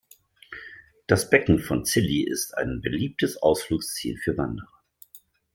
Das 1.05 1.29
Becken 1.29 1.59
von 1.59 1.85
Cilli 1.85 2.23
ist 2.23 2.57
ein 2.57 2.81
beliebtes 2.81 3.37
Ausflugsziel 3.37 4.17
für 4.17 4.35
Wanderer. 4.35 4.81